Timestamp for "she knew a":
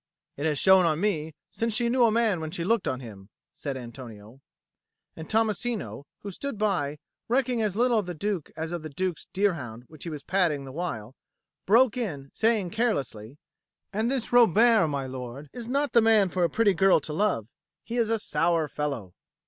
1.75-2.11